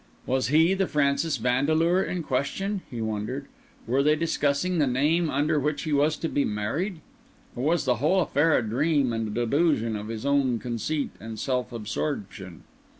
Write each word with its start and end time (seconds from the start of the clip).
Was 0.25 0.47
he 0.47 0.73
the 0.73 0.87
Francis 0.87 1.37
Vandeleur 1.37 2.01
in 2.01 2.23
question? 2.23 2.81
he 2.89 3.01
wondered. 3.03 3.45
Were 3.85 4.01
they 4.01 4.15
discussing 4.15 4.79
the 4.79 4.87
name 4.87 5.29
under 5.29 5.59
which 5.59 5.83
he 5.83 5.93
was 5.93 6.17
to 6.17 6.27
be 6.27 6.43
married? 6.43 7.01
Or 7.55 7.63
was 7.65 7.85
the 7.85 7.97
whole 7.97 8.19
affair 8.19 8.57
a 8.57 8.63
dream 8.67 9.13
and 9.13 9.27
a 9.37 9.45
delusion 9.45 9.95
of 9.95 10.07
his 10.07 10.25
own 10.25 10.57
conceit 10.57 11.11
and 11.19 11.37
self 11.37 11.71
absorption? 11.71 12.63